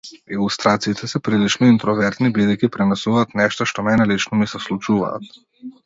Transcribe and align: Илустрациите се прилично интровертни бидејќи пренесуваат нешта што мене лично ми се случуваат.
Илустрациите 0.35 1.09
се 1.11 1.21
прилично 1.27 1.69
интровертни 1.73 2.31
бидејќи 2.39 2.71
пренесуваат 2.79 3.39
нешта 3.43 3.71
што 3.73 3.89
мене 3.91 4.11
лично 4.15 4.41
ми 4.45 4.53
се 4.55 4.65
случуваат. 4.69 5.31